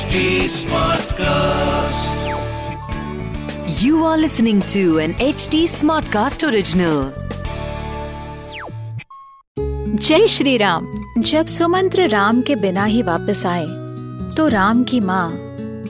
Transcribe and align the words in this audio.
HD 0.00 0.20
Smartcast. 0.48 2.20
You 3.80 4.04
are 4.04 4.16
listening 4.16 4.62
to 4.72 4.98
an 4.98 5.12
HD 5.24 5.60
Smartcast 5.72 6.44
original. 6.48 7.00
जय 9.98 10.26
श्री 10.26 10.56
राम 10.56 10.86
जब 11.18 11.46
सुमंत्र 11.46 12.08
राम 12.08 12.40
के 12.42 12.56
बिना 12.56 12.84
ही 12.84 13.02
वापस 13.02 13.44
आए 13.46 13.66
तो 14.36 14.48
राम 14.48 14.82
की 14.84 15.00
माँ 15.00 15.28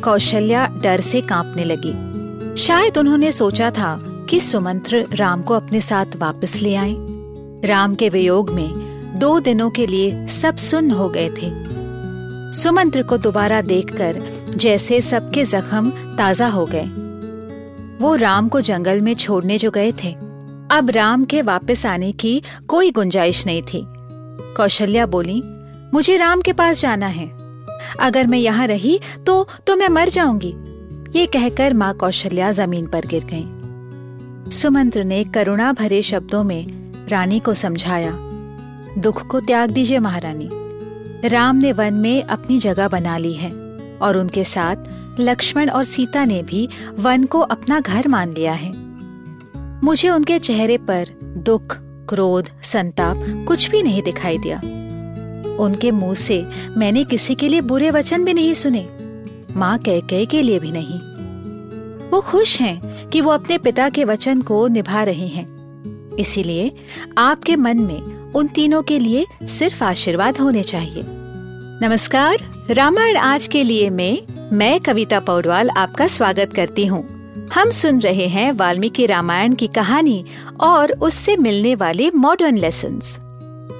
कौशल्या 0.04 0.66
डर 0.82 1.00
से 1.00 1.20
कांपने 1.30 1.64
लगी 1.64 1.94
शायद 2.62 2.98
उन्होंने 2.98 3.32
सोचा 3.32 3.70
था 3.70 3.96
कि 4.30 4.40
सुमंत्र 4.40 5.06
राम 5.14 5.42
को 5.42 5.54
अपने 5.54 5.80
साथ 5.80 6.16
वापस 6.16 6.60
ले 6.62 6.74
आए 6.74 6.94
राम 7.68 7.94
के 7.94 8.08
वियोग 8.08 8.50
में 8.50 8.70
दो 9.18 9.38
दिनों 9.40 9.70
के 9.70 9.86
लिए 9.86 10.26
सब 10.40 10.56
सुन 10.68 10.90
हो 10.90 11.08
गए 11.08 11.28
थे 11.42 11.70
सुमंत्र 12.52 13.02
को 13.02 13.16
दोबारा 13.16 13.60
देखकर 13.62 14.16
जैसे 14.56 15.00
सबके 15.00 15.44
जख्म 15.44 15.90
ताज़ा 16.16 16.46
हो 16.48 16.64
गए। 16.70 16.86
वो 18.00 18.14
राम 18.14 18.48
को 18.48 18.60
जंगल 18.60 19.00
में 19.00 19.14
छोड़ने 19.14 19.58
जो 19.58 19.70
गए 19.70 19.92
थे। 20.04 20.12
अब 20.70 20.90
राम 20.90 21.24
के 21.24 21.42
वापस 21.42 21.86
आने 21.86 22.10
की 22.12 22.42
कोई 22.68 22.90
गुंजाइश 22.90 23.46
नहीं 23.46 23.62
थी। 23.62 23.84
कौशल्या 24.56 25.06
बोली, 25.06 25.42
मुझे 25.94 26.16
राम 26.16 26.40
के 26.40 26.52
पास 26.52 26.80
जाना 26.80 27.06
है। 27.08 27.30
अगर 28.00 28.26
मैं 28.26 28.38
यहाँ 28.38 28.66
रही 28.66 28.98
तो 29.26 29.46
तो 29.66 29.76
मैं 29.76 29.88
मर 29.88 30.08
जाऊँगी। 30.08 30.54
ये 31.14 31.26
कहकर 31.26 31.74
माँ 31.74 31.92
कौशल्या 31.94 32.52
ज़मीन 32.52 32.86
पर 32.86 33.06
गिर 33.06 33.24
गईं। 33.24 34.48
सुमंत्र 34.50 35.04
ने 35.04 35.24
करुणा 35.24 35.72
भरे 35.72 36.02
शब्दों 36.02 36.42
में 36.44 37.06
रानी 37.08 37.40
को 37.40 37.54
समझाया, 37.54 38.16
दुख 38.98 39.26
को 39.26 39.40
त्याग 39.40 39.70
दीजिए 39.70 39.98
महारानी। 39.98 40.50
राम 41.24 41.56
ने 41.56 41.72
वन 41.72 41.94
में 41.94 42.22
अपनी 42.22 42.58
जगह 42.58 42.88
बना 42.88 43.18
ली 43.18 43.32
है 43.32 43.50
और 44.02 44.16
उनके 44.18 44.44
साथ 44.44 44.76
लक्ष्मण 45.20 45.70
और 45.70 45.84
सीता 45.84 46.24
ने 46.24 46.42
भी 46.42 46.68
वन 46.94 47.24
को 47.24 47.40
अपना 47.40 47.80
घर 47.80 48.08
मान 48.08 48.32
लिया 48.32 48.52
है। 48.52 48.72
मुझे 49.84 50.08
उनके 50.08 50.38
चेहरे 50.38 50.78
पर 50.78 51.08
दुख, 51.22 51.76
क्रोध, 52.08 52.48
संताप 52.62 53.44
कुछ 53.48 53.70
भी 53.70 53.82
नहीं 53.82 54.02
दिखाई 54.02 54.38
दिया। 54.38 54.58
उनके 55.58 55.90
मुँह 55.90 56.14
से 56.14 56.46
मैंने 56.76 57.04
किसी 57.04 57.34
के 57.34 57.48
लिए 57.48 57.60
बुरे 57.60 57.90
वचन 57.90 58.24
भी 58.24 58.34
नहीं 58.34 58.54
सुने, 58.54 58.88
माँ 59.56 59.78
कह 59.78 60.00
कह 60.00 60.24
के 60.24 60.42
लिए 60.42 60.58
भी 60.58 60.72
नहीं। 60.72 60.98
वो 62.10 62.20
खुश 62.20 62.60
हैं 62.60 63.08
कि 63.10 63.20
वो 63.20 63.30
अपने 63.30 63.58
पिता 63.58 63.88
के 63.88 64.04
वचन 64.04 64.42
को 64.42 64.66
निभा 64.68 65.02
रहे 65.02 65.26
हैं। 65.26 65.59
इसीलिए 66.20 66.72
आपके 67.18 67.56
मन 67.56 67.78
में 67.78 68.32
उन 68.32 68.46
तीनों 68.46 68.82
के 68.82 68.98
लिए 68.98 69.26
सिर्फ़ 69.42 69.84
आशीर्वाद 69.84 70.38
होने 70.38 70.62
चाहिए। 70.62 71.04
नमस्कार, 71.82 72.36
रामायण 72.70 73.16
आज 73.16 73.46
के 73.46 73.62
लिए 73.62 73.90
में 73.90 74.22
मैं 74.52 74.80
कविता 74.80 75.20
पौडवाल 75.20 75.70
आपका 75.70 76.06
स्वागत 76.06 76.52
करती 76.52 76.86
हूँ। 76.86 77.20
हम 77.54 77.70
सुन 77.70 78.00
रहे 78.00 78.26
हैं 78.26 78.52
वाल्मीकि 78.52 79.06
रामायण 79.06 79.54
की 79.54 79.66
कहानी 79.66 80.24
और 80.60 80.92
उससे 80.92 81.36
मिलने 81.36 81.74
वाले 81.74 82.10
मॉडर्न 82.10 82.58
लेसन 82.58 83.00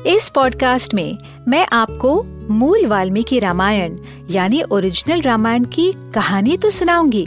इस 0.07 0.29
पॉडकास्ट 0.29 0.95
में 0.95 1.19
मैं 1.49 1.67
आपको 1.73 2.23
मूल 2.51 2.87
वाल्मीकि 2.87 3.39
रामायण, 3.39 3.97
यानी 4.31 4.63
ओरिजिनल 4.63 5.23
रामायण 5.23 5.65
की 5.65 5.93
कहानी 6.15 6.57
तो 6.57 6.71
सुनाऊँगी 6.71 7.27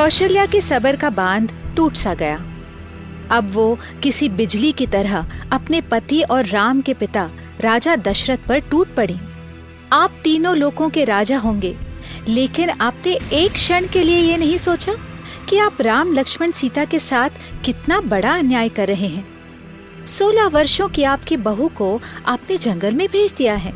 कौशल्या 0.00 0.44
के 0.46 0.60
सबर 0.60 0.96
का 0.96 1.08
बाँध 1.10 1.52
टूट 1.76 1.94
सा 1.94 2.12
गया। 2.14 2.36
अब 3.30 3.50
वो 3.52 3.78
किसी 4.02 4.28
बिजली 4.28 4.70
की 4.72 4.86
तरह 4.86 5.26
अपने 5.52 5.80
पति 5.80 6.22
और 6.22 6.46
राम 6.46 6.80
के 6.80 6.94
पिता, 6.94 7.28
राजा 7.60 7.96
दशरथ 7.96 8.46
पर 8.48 8.60
टूट 8.60 8.94
पड़ी। 8.94 9.16
आप 9.92 10.14
तीनों 10.24 10.56
लोगों 10.56 10.88
के 10.90 11.04
राजा 11.04 11.38
होंगे, 11.38 11.76
लेकिन 12.28 12.70
आपने 12.70 13.18
एक 13.32 13.52
क्षण 13.52 13.88
के 13.88 14.02
लिए 14.02 14.20
ये 14.20 14.36
नहीं 14.36 14.56
सोचा 14.58 14.94
कि 15.48 15.58
आप 15.58 15.82
राम 15.82 16.12
लक्ष्मण 16.12 16.50
सीता 16.50 16.84
के 16.84 16.98
साथ 16.98 17.30
कितना 17.64 18.00
बड़ा 18.00 18.34
अन्याय 18.34 18.68
कर 18.68 18.88
रहे 18.88 19.08
हैं? 19.08 19.26
सोलह 20.06 20.46
वर्षों 20.48 20.88
की 20.88 21.04
आपकी 21.04 21.36
बहू 21.36 21.68
को 21.76 22.00
आपने 22.26 22.56
जंगल 22.58 22.94
में 22.94 23.08
भेज 23.08 23.32
दिया 23.32 23.54
है। 23.54 23.74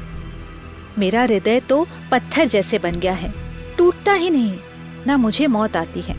मेरा 0.99 1.23
हृदय 1.23 1.61
तो 1.61 1.87
पत्थर 2.13 2.45
जैसे 2.47 2.79
बन 2.79 2.93
गया 2.93 3.15
है, 3.15 3.35
टूटता 3.79 4.13
ही 4.13 4.31
नहीं। 4.31 4.59
ना 5.07 5.17
मुझे 5.17 5.47
मौत 5.47 5.77
आती 5.77 6.01
है। 6.01 6.17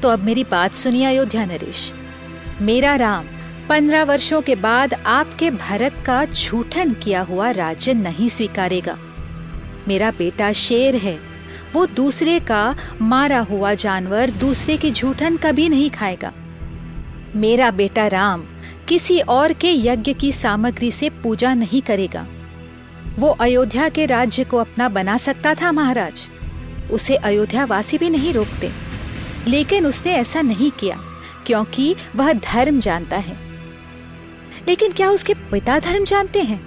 तो 0.00 0.08
अब 0.08 0.24
मेरी 0.24 0.44
बात 0.44 0.74
सुनिए 0.74 1.04
अयोध्या 1.04 1.44
नरेश। 1.44 1.92
मेरा 2.62 2.94
राम, 2.94 3.24
पंद्रह 3.68 4.04
वर्षों 4.04 4.40
के 4.42 4.54
बाद 4.54 4.94
आपके 4.94 5.50
भारत 5.50 5.94
का 6.06 6.24
झूठन 6.24 6.92
किया 6.92 7.20
हुआ 7.22 7.50
राज्य 7.50 7.94
नहीं 7.94 8.28
स्वीकारेगा। 8.28 8.98
मेरा 9.88 10.10
बेटा 10.10 10.52
शेर 10.52 10.96
है, 10.96 11.18
वो 11.72 11.86
दूसरे 11.86 12.38
का 12.40 12.76
मारा 13.02 13.40
हुआ 13.40 13.74
जानवर 13.74 14.30
दूसरे 14.30 14.76
की 14.76 14.90
झूठन 14.90 15.36
कभी 15.36 15.68
नहीं 15.68 15.90
खाएगा। 15.90 16.32
मेरा 17.36 17.70
बेटा 17.70 18.06
राम, 18.06 18.44
किसी 18.88 19.20
और 19.20 19.52
के 19.52 19.72
यज्ञ 19.72 20.12
की 20.12 20.32
सामग्री 20.32 20.90
से 20.90 21.10
पूजा 21.10 21.54
नहीं 21.54 21.82
करेगा। 21.82 22.26
वो 23.18 23.28
अयोध्या 23.28 23.88
के 23.88 24.06
राज्य 24.06 24.44
को 24.44 24.56
अपना 24.56 24.88
बना 24.88 25.16
सकता 25.16 25.54
था 25.54 25.72
महाराज। 25.72 26.20
उसे 26.90 27.16
अयोध्या 27.16 27.64
वासी 27.64 27.98
भी 27.98 28.10
नहीं 28.10 28.32
रोकते। 28.32 28.70
लेकिन 29.48 29.86
उसने 29.86 30.12
ऐसा 30.12 30.40
नहीं 30.42 30.70
किया, 30.70 30.98
क्योंकि 31.46 31.94
वह 32.16 32.32
धर्म 32.32 32.80
जानता 32.80 33.16
है। 33.16 33.36
लेकिन 34.68 34.92
क्या 34.92 35.10
उसके 35.10 35.34
पिता 35.50 35.78
धर्म 35.78 36.04
जानते 36.04 36.42
हैं? 36.42 36.60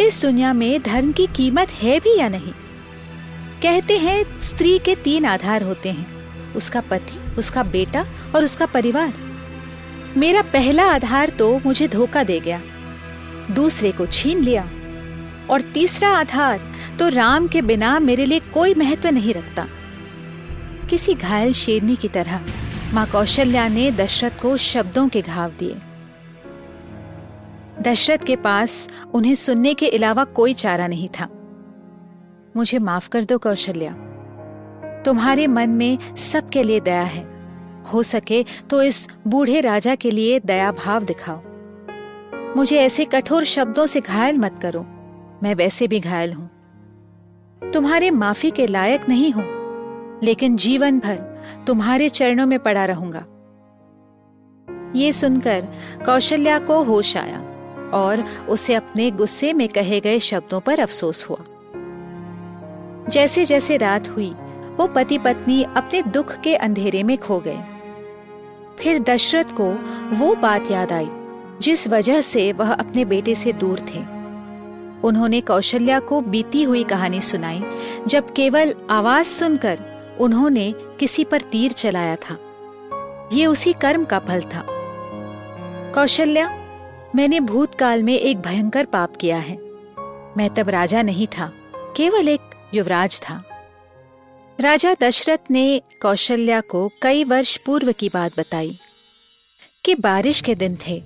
इस 0.00 0.20
दुनिया 0.22 0.52
में 0.52 0.82
धर्म 0.82 1.12
की 1.12 1.26
कीमत 1.26 1.70
है 1.72 1.98
भी 2.00 2.18
या 2.18 2.28
नहीं? 2.28 2.52
कहते 3.62 3.98
हैं, 3.98 4.40
स्त्री 4.40 4.78
के 4.78 4.94
तीन 4.94 5.24
आधार 5.24 5.62
होते 5.62 5.90
हैं, 5.90 6.06
उसका 6.54 6.80
पति, 6.80 7.18
उसका 7.38 7.62
बेटा 7.62 8.06
और 8.34 8.44
उसका 8.44 8.66
परिवार। 8.66 9.12
मेरा 10.16 10.42
पहला 10.42 10.84
आधार 10.84 11.28
तो 11.28 11.58
मुझे 11.66 11.88
धोखा 11.88 12.22
दे 12.22 12.40
गया, 12.40 12.60
दूसरे 13.50 13.92
को 13.92 14.06
छीन 14.06 14.40
लिया 14.40 14.68
और 15.50 15.60
तीसरा 15.60 16.08
आधार 16.10 16.60
तो 16.98 17.08
राम 17.08 17.46
के 17.48 17.62
बिना 17.62 17.98
मेरे 17.98 18.24
लिए 18.24 18.38
कोई 18.38 18.74
महत्व 18.74 19.08
नहीं 19.08 19.34
रखता। 19.34 19.66
किसी 20.90 21.14
घायल 21.14 21.52
शेरनी 21.52 21.96
की 21.96 22.08
तरह, 22.08 22.40
माँ 22.94 23.06
कौशल्या 23.06 23.68
ने 23.68 23.90
दशरथ 23.90 24.42
को 24.42 24.56
शब्दों 24.56 25.08
के 25.08 25.20
घाव 25.20 25.50
दिए। 25.50 25.76
दशरथ 27.82 28.18
के 28.18 28.36
पास 28.36 28.88
उन्हें 29.14 29.34
सुनने 29.34 29.74
के 29.74 29.88
अलावा 29.88 30.24
कोई 30.24 30.54
चारा 30.54 30.86
नहीं 30.86 31.08
था। 31.08 31.28
मुझे 32.56 32.78
माफ़ 32.78 33.08
कर 33.08 33.24
दो 33.24 33.38
कौशल्या। 33.38 33.90
तुम्हारे 35.04 35.46
मन 35.46 35.70
में 35.70 36.16
सबके 36.16 36.62
लिए 36.62 36.80
दया 36.80 37.02
है। 37.02 37.34
हो 37.92 38.02
सके 38.02 38.44
तो 38.70 38.82
इस 38.82 39.08
बूढ़े 39.26 39.60
राजा 39.60 39.94
के 39.94 40.10
लिए 40.10 40.40
दया 40.40 40.72
भाव 40.72 41.04
दिखाओ। 41.04 41.42
मुझे 42.56 42.78
ऐसे 42.78 43.04
कठोर 43.04 43.44
शब्दों 43.44 43.86
से 43.86 44.00
घायल 44.00 44.38
मत 44.38 44.58
करो। 44.62 44.86
मैं 45.44 45.54
वैसे 45.54 45.86
भी 45.88 45.98
घायल 46.00 46.32
हूँ। 46.32 46.50
तुम्हारे 47.72 48.10
माफ़ी 48.10 48.50
के 48.50 48.66
लायक 48.66 49.08
नहीं 49.08 49.32
हूँ, 49.32 49.44
लेकिन 50.22 50.56
जीवन 50.56 50.98
भर 50.98 51.16
तुम्हारे 51.66 52.08
चरणों 52.08 52.46
में 52.46 52.58
पड़ा 52.58 52.84
रहूँगा। 52.84 53.24
ये 54.96 55.10
सुनकर 55.12 55.66
कौशल्या 56.06 56.58
को 56.58 56.82
होश 56.82 57.16
आया 57.16 57.40
और 57.94 58.24
उसे 58.48 58.74
अपने 58.74 59.10
गुस्से 59.10 59.52
में 59.52 59.68
कहे 59.68 60.00
गए 60.00 60.18
शब्दों 60.18 60.60
पर 60.60 60.80
अफसोस 60.80 61.26
हुआ। 61.30 61.38
जैसे 63.10 63.44
जैसे 63.44 63.76
रात 63.76 64.08
हुई, 64.08 64.30
वो 64.76 64.86
पति 64.86 65.18
पत्नी 65.18 65.62
अपने 65.62 66.02
दुख 66.02 66.34
के 66.40 66.56
अंधेरे 66.56 67.02
में 67.02 67.16
खो 67.18 67.40
गए। 67.40 67.58
फिर 68.78 68.98
दशरथ 69.02 69.54
को 69.60 69.70
वो 70.16 70.34
बात 70.34 70.70
याद 70.70 70.92
आई, 70.92 71.10
जिस 71.62 71.88
वजह 71.88 72.20
से 72.20 72.52
वह 72.52 72.72
अपने 72.72 73.04
बेटे 73.04 73.34
से 73.34 73.52
दूर 73.52 73.80
थे। 73.80 74.13
उन्होंने 75.04 75.40
कौशल्या 75.40 76.00
को 76.00 76.20
बीती 76.20 76.62
हुई 76.62 76.84
कहानी 76.84 77.20
सुनाई, 77.20 77.62
जब 78.06 78.32
केवल 78.32 78.74
आवाज़ 78.90 79.26
सुनकर 79.26 79.78
उन्होंने 80.20 80.74
किसी 81.00 81.24
पर 81.24 81.40
तीर 81.40 81.72
चलाया 81.72 82.16
था। 82.16 82.38
ये 83.32 83.46
उसी 83.46 83.72
कर्म 83.72 84.04
का 84.04 84.18
फल 84.18 84.40
था। 84.40 84.66
कौशल्या, 85.94 86.48
मैंने 87.16 87.40
भूतकाल 87.40 88.02
में 88.02 88.14
एक 88.14 88.40
भयंकर 88.40 88.84
पाप 88.84 89.16
किया 89.16 89.38
है। 89.38 89.56
मैं 90.36 90.48
तब 90.56 90.68
राजा 90.68 91.02
नहीं 91.02 91.26
था, 91.26 91.52
केवल 91.96 92.28
एक 92.28 92.40
युवराज 92.74 93.20
था। 93.22 93.42
राजा 94.60 94.94
दशरथ 95.00 95.50
ने 95.50 95.80
कौशल्या 96.02 96.60
को 96.60 96.90
कई 97.02 97.24
वर्ष 97.24 97.56
पूर्व 97.56 97.92
की 97.92 98.08
बात 98.08 98.38
बताई, 98.38 98.78
कि 99.84 99.94
बारिश 99.94 100.40
के 100.40 100.54
दिन 100.54 100.76
थे 100.86 101.02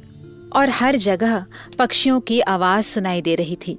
और 0.56 0.70
हर 0.70 0.96
जगह 0.96 1.44
पक्षियों 1.78 2.20
की 2.20 2.40
आवाज़ 2.40 2.84
सुनाई 2.84 3.22
दे 3.22 3.34
रही 3.34 3.56
थी। 3.56 3.78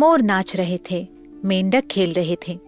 मोर 0.00 0.22
नाच 0.22 0.56
रहे 0.56 0.78
थे, 0.90 1.08
मेंढक 1.44 1.86
खेल 1.86 2.12
रहे 2.12 2.36
थे। 2.48 2.58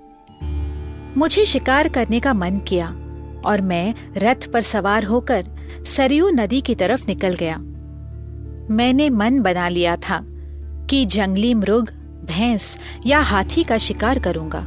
मुझे 1.16 1.44
शिकार 1.44 1.88
करने 1.88 2.20
का 2.20 2.34
मन 2.34 2.58
किया 2.58 2.88
और 3.44 3.60
मैं 3.60 3.94
रथ 4.16 4.52
पर 4.52 4.60
सवार 4.60 5.04
होकर 5.04 5.46
सरयू 5.86 6.30
नदी 6.30 6.60
की 6.60 6.74
तरफ़ 6.74 7.06
निकल 7.08 7.34
गया। 7.34 7.58
मैंने 8.74 9.10
मन 9.10 9.40
बना 9.40 9.68
लिया 9.68 9.96
था 9.96 10.24
कि 10.90 11.04
जंगली 11.04 11.54
मृग, 11.54 11.88
भैंस 12.24 12.78
या 13.06 13.20
हाथी 13.20 13.64
का 13.64 13.78
शिकार 13.78 14.18
करूँगा। 14.18 14.60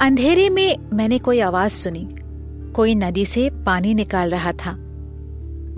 अंधेरे 0.00 0.50
में 0.50 0.78
मैंने 0.94 1.18
कोई 1.18 1.40
आवाज़ 1.40 1.72
सुनी, 1.72 2.08
कोई 2.72 2.94
नदी 2.94 3.24
से 3.24 3.50
पानी 3.50 3.94
निकाल 3.94 4.30
रहा 4.30 4.52
था। 4.52 4.72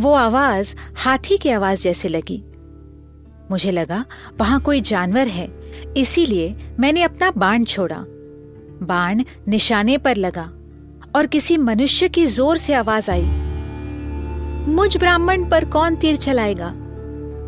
वो 0.00 0.12
आवाज़ 0.12 0.76
हाथी 0.96 1.36
की 1.36 1.48
आवाज़ 1.48 1.82
जैसे 1.82 2.08
लगी। 2.08 2.44
मुझे 3.50 3.70
लगा, 3.70 4.04
वहाँ 4.40 4.60
कोई 4.60 4.80
जानवर 4.80 5.28
है, 5.28 5.48
इसीलिए 5.96 6.54
मैंने 6.80 7.02
अपना 7.02 7.30
बाण 7.30 7.64
छोड़ा। 7.64 8.04
बाण 8.82 9.22
निशाने 9.48 9.96
पर 9.98 10.16
लगा 10.16 10.50
और 11.16 11.26
किसी 11.26 11.56
मनुष्य 11.56 12.08
की 12.08 12.26
ज़ोर 12.26 12.56
से 12.56 12.74
आवाज़ 12.74 13.10
आई, 13.10 13.24
मुझ 14.66 14.96
ब्राह्मण 14.96 15.48
पर 15.50 15.64
कौन 15.64 15.96
तीर 15.96 16.16
चलाएगा? 16.16 16.70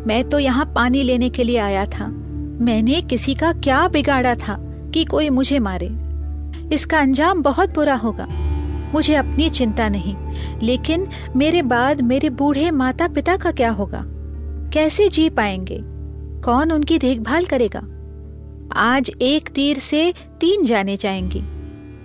मैं 0.07 0.23
तो 0.29 0.39
यहाँ 0.39 0.65
पानी 0.75 1.03
लेने 1.03 1.29
के 1.29 1.43
लिए 1.43 1.57
आया 1.57 1.85
था। 1.89 2.07
मैंने 2.07 3.01
किसी 3.01 3.35
का 3.35 3.51
क्या 3.53 3.87
बिगाड़ा 3.87 4.33
था 4.35 4.57
कि 4.93 5.03
कोई 5.05 5.29
मुझे 5.29 5.59
मारे? 5.59 5.87
इसका 6.73 6.99
अंजाम 6.99 7.41
बहुत 7.43 7.73
बुरा 7.75 7.95
होगा। 7.95 8.27
मुझे 8.93 9.15
अपनी 9.15 9.49
चिंता 9.49 9.87
नहीं, 9.89 10.15
लेकिन 10.63 11.07
मेरे 11.35 11.61
बाद 11.63 12.01
मेरे 12.01 12.29
बूढ़े 12.31 12.69
माता 12.71 13.07
पिता 13.07 13.35
का 13.37 13.51
क्या 13.51 13.69
होगा? 13.71 14.03
कैसे 14.77 15.09
जी 15.09 15.29
पाएँगे? 15.29 15.81
कौन 16.41 16.71
उनकी 16.71 16.97
देखभाल 16.97 17.45
करेगा? 17.45 17.79
आज 18.75 19.11
एक 19.21 19.49
तीर 19.49 19.77
से 19.77 20.13
तीन 20.39 20.65
जाने 20.65 20.97
जाएँगी। 20.97 21.41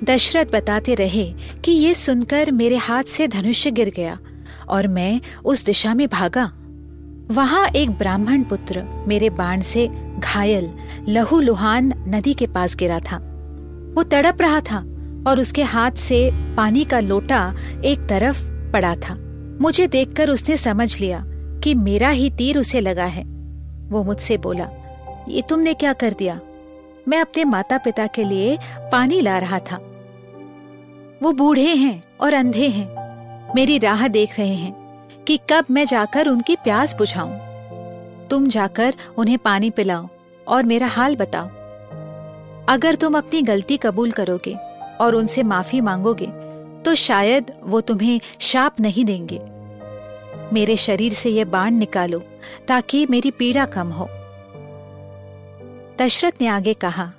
दशरथ 0.04 0.46
बताते 0.52 0.94
रहे 0.94 1.34
कि 1.64 1.72
ये 1.72 1.94
सुनकर 1.94 2.50
मेरे 2.50 2.76
हाथ 2.76 3.02
से 3.02 3.28
धनुष्य 3.28 3.70
गिर 3.70 3.92
गया 3.96 4.18
और 4.68 4.86
मैं 4.86 5.20
उस 5.44 5.64
दिशा 5.64 5.94
में 5.94 6.08
भागा। 6.08 6.52
वहाँ 7.30 7.68
एक 7.68 7.90
ब्राह्मण 7.90 8.42
पुत्र 8.42 9.04
मेरे 9.08 9.30
बाण 9.30 9.60
से 9.60 9.88
घायल 10.18 10.70
लहू 11.08 11.40
लुहान 11.40 11.92
नदी 12.08 12.34
के 12.34 12.46
पास 12.46 12.76
गिरा 12.76 12.98
था। 12.98 13.16
वो 13.96 14.02
तड़प 14.02 14.42
रहा 14.42 14.60
था 14.60 14.78
और 15.26 15.40
उसके 15.40 15.62
हाथ 15.62 15.90
से 15.90 16.30
पानी 16.34 16.84
का 16.84 17.00
लोटा 17.00 17.54
एक 17.84 17.98
तरफ़ 17.98 18.44
पड़ा 18.72 18.94
था। 18.94 19.14
मुझे 19.60 19.86
देखकर 19.86 20.30
उसने 20.30 20.56
समझ 20.56 21.00
लिया 21.00 21.26
कि 21.62 21.74
मेरा 21.74 22.08
ही 22.08 22.30
तीर 22.30 22.58
उसे 22.58 22.80
लगा 22.80 23.04
है। 23.04 23.24
वो 23.88 24.02
मुझसे 24.02 24.36
बोला, 24.36 24.68
ये 25.28 25.42
तुमने 25.42 25.74
क्या 25.74 25.92
कर 25.92 26.12
दिया? 26.12 26.40
मैं 27.08 27.20
अपने 27.20 27.44
माता 27.44 27.78
पिता 27.78 28.06
के 28.06 28.24
लिए 28.24 28.58
पानी 28.92 29.20
ला 29.20 29.38
रहा 29.38 29.58
था। 29.58 29.76
वो 31.22 31.32
बूढ़े 31.32 31.74
हैं 31.74 32.02
और 32.20 32.34
अंधे 32.34 32.68
हैं। 32.68 33.54
मेरी 33.54 33.78
राह 33.78 34.08
देख 34.08 34.38
रहे 34.38 34.54
हैं 34.54 34.74
कि 35.26 35.38
कब 35.50 35.64
मैं 35.70 35.84
जाकर 35.84 36.28
उनकी 36.28 36.56
प्यास 36.56 36.94
बुझाऊं। 36.96 37.38
तुम 38.28 38.48
जाकर 38.48 38.94
उन्हें 39.18 39.38
पानी 39.38 39.70
पिलाओ 39.70 40.08
और 40.48 40.62
मेरा 40.62 40.86
हाल 40.86 41.16
बताओ। 41.16 41.48
अगर 42.68 42.94
तुम 42.94 43.18
अपनी 43.18 43.42
गलती 43.42 43.76
कबूल 43.76 44.10
करोगे 44.10 44.56
और 45.00 45.14
उनसे 45.14 45.42
माफ़ी 45.42 45.80
मांगोगे 45.80 46.28
तो 46.82 46.94
शायद 46.94 47.52
वो 47.62 47.80
तुम्हें 47.80 48.20
शाप 48.38 48.80
नहीं 48.80 49.04
देंगे। 49.04 49.40
मेरे 50.52 50.76
शरीर 50.76 51.12
से 51.12 51.30
ये 51.30 51.44
बाण 51.44 51.74
निकालो, 51.74 52.22
ताकि 52.68 53.06
मेरी 53.10 53.30
पीड़ा 53.30 53.64
कम 53.66 53.88
हो। 53.88 54.08
दशरथ 55.98 56.32
ने 56.40 56.46
आगे 56.46 56.74
कहा, 56.74 57.12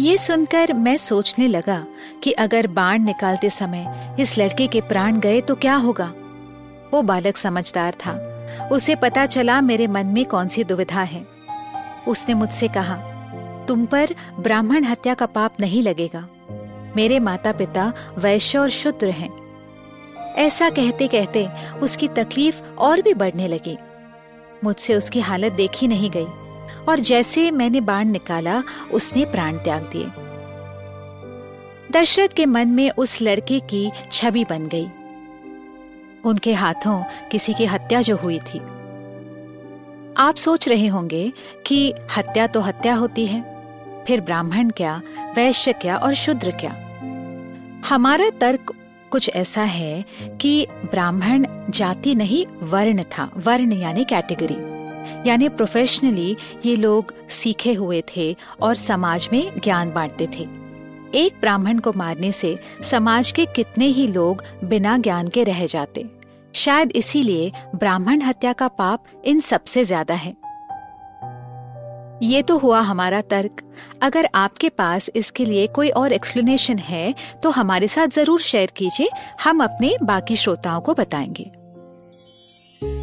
ये 0.00 0.16
सुनकर 0.16 0.72
मैं 0.72 0.96
सोचने 0.96 1.48
लगा 1.48 1.86
कि 2.22 2.32
अगर 2.32 2.66
बाण 2.66 3.02
निकालते 3.02 3.50
समय 3.50 4.16
इस 4.20 4.38
लड़के 4.38 4.66
के 4.66 4.80
प्राण 4.80 5.20
गए 5.20 5.40
तो 5.40 5.54
क्या 5.54 5.74
होगा? 5.74 6.12
वो 6.94 7.02
बालक 7.02 7.36
समझदार 7.36 7.94
था। 8.06 8.32
उसे 8.72 8.94
पता 8.94 9.26
चला 9.26 9.60
मेरे 9.60 9.86
मन 9.86 10.06
में 10.06 10.24
कौन 10.24 10.48
सी 10.48 10.64
दुविधा 10.64 11.02
है। 11.02 11.26
उसने 12.08 12.34
मुझसे 12.34 12.68
कहा, 12.68 12.96
तुम 13.68 13.86
पर 13.86 14.14
ब्राह्मण 14.40 14.84
हत्या 14.84 15.14
का 15.14 15.26
पाप 15.26 15.60
नहीं 15.60 15.82
लगेगा। 15.82 16.28
मेरे 16.96 17.18
माता 17.18 17.52
पिता 17.52 17.92
वैश्य 18.18 18.58
और 18.58 18.70
शुद्र 18.70 19.10
हैं। 19.10 19.45
ऐसा 20.36 20.70
कहते 20.70 21.08
कहते 21.08 21.48
उसकी 21.82 22.08
तकलीफ़ 22.08 22.62
और 22.62 23.02
भी 23.02 23.14
बढ़ने 23.14 23.48
लगी। 23.48 23.76
मुझसे 24.64 24.94
उसकी 24.94 25.20
हालत 25.20 25.52
देखी 25.52 25.88
नहीं 25.88 26.10
गई, 26.10 26.26
और 26.88 27.00
जैसे 27.00 27.50
मैंने 27.50 27.80
बाण 27.80 28.08
निकाला, 28.08 28.62
उसने 28.92 29.24
प्राण 29.24 29.56
त्याग 29.56 29.82
दिए। 29.82 30.06
दशरथ 31.92 32.28
के 32.28 32.46
मन 32.46 32.68
में 32.68 32.90
उस 32.90 33.22
लड़के 33.22 33.60
की 33.60 33.90
छवि 34.12 34.44
बन 34.44 34.66
गई। 34.66 34.86
उनके 36.24 36.52
हाथों 36.52 37.02
किसी 37.30 37.54
की 37.54 37.64
हत्या 37.64 38.00
जो 38.00 38.16
हुई 38.16 38.38
थी। 38.38 38.58
आप 40.18 40.34
सोच 40.36 40.68
रहे 40.68 40.86
होंगे 40.86 41.32
कि 41.66 41.94
हत्या 42.16 42.46
तो 42.46 42.60
हत्या 42.60 42.94
होती 42.94 43.26
है, 43.26 43.40
फिर 44.06 44.20
ब्राह्मण 44.20 44.70
क्या, 44.70 45.02
वैश्य 45.36 45.72
क्या 45.72 45.96
और 45.96 46.14
शूद्र 46.14 46.50
क्या? 46.50 46.70
हमारा 47.88 48.30
तर्क 48.30 48.72
कुछ 49.16 49.28
ऐसा 49.36 49.62
है 49.62 50.04
कि 50.40 50.66
ब्राह्मण 50.84 51.46
जाति 51.70 52.14
नहीं, 52.14 52.44
वर्ण 52.62 53.02
था। 53.02 53.30
वर्ण 53.36 53.72
यानी 53.72 54.04
कैटेगरी 54.04 54.56
यानी 55.28 55.48
प्रोफेशनली 55.48 56.36
ये 56.66 56.74
लोग 56.76 57.14
सीखे 57.30 57.72
हुए 57.74 58.02
थे 58.08 58.34
और 58.62 58.74
समाज 58.74 59.28
में 59.32 59.60
ज्ञान 59.64 59.92
बांटते 59.92 60.26
थे। 60.28 60.46
एक 61.18 61.40
ब्राह्मण 61.40 61.78
को 61.78 61.92
मारने 61.96 62.32
से 62.32 62.56
समाज 62.82 63.32
के 63.32 63.46
कितने 63.46 63.86
ही 63.88 64.06
लोग 64.08 64.42
बिना 64.64 64.96
ज्ञान 64.98 65.28
के 65.28 65.44
रह 65.44 65.66
जाते। 65.66 66.04
शायद 66.54 66.92
इसीलिए 66.94 67.50
ब्राह्मण 67.74 68.22
हत्या 68.22 68.52
का 68.52 68.68
पाप 68.68 69.22
इन 69.24 69.40
सबसे 69.42 69.84
ज़्यादा 69.84 70.14
है। 70.14 70.36
ये 72.22 72.42
तो 72.42 72.56
हुआ 72.58 72.80
हमारा 72.80 73.20
तर्क। 73.20 73.62
अगर 74.02 74.28
आपके 74.34 74.68
पास 74.68 75.10
इसके 75.16 75.44
लिए 75.44 75.66
कोई 75.66 75.88
और 75.90 76.12
एक्सप्लेनेशन 76.12 76.78
है 76.78 77.14
तो 77.42 77.50
हमारे 77.50 77.88
साथ 77.88 78.08
ज़रूर 78.08 78.40
शेयर 78.40 78.70
कीजिए। 78.76 79.08
हम 79.44 79.62
अपने 79.64 79.96
बाकी 80.02 80.36
श्रोताओं 80.36 80.80
को 80.80 80.94
बताएँगे। 80.94 81.50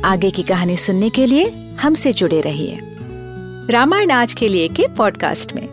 आगे 0.05 0.29
की 0.29 0.43
कहानी 0.43 0.77
सुनने 0.77 1.09
के 1.09 1.25
लिए 1.25 1.49
हमसे 1.81 2.13
जुड़े 2.13 2.41
रहिए। 2.41 2.79
रामायण 3.69 4.11
आज 4.11 4.33
के 4.33 4.47
लिए 4.47 4.67
के 4.67 4.87
पॉडकास्ट 4.87 5.53
में, 5.53 5.67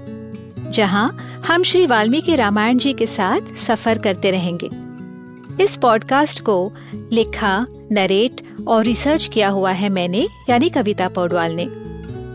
जहाँ 0.70 1.09
हम 1.47 1.62
श्री 1.62 1.87
वाल्मीकि 1.87 2.37
रामायण 2.37 2.78
जी 2.78 2.92
के 2.92 3.06
साथ 3.06 3.54
सफ़र 3.56 3.99
करते 3.99 4.30
रहेंगे। 4.30 4.68
इस 5.64 5.76
पॉडकास्ट 5.76 6.40
को 6.40 6.73
लिखा 7.12 7.66
नरेट 7.92 8.40
और 8.68 8.85
रिसर्च 8.85 9.26
किया 9.26 9.49
हुआ 9.49 9.70
है 9.70 9.88
मैंने, 9.88 10.26
यानी 10.50 10.68
कविता 10.68 11.09
पौडवाल 11.09 11.52
ने। 11.52 11.79